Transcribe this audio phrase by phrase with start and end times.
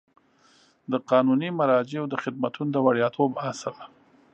[0.91, 3.75] د قانوني مراجعو د خدمتونو د وړیاتوب اصل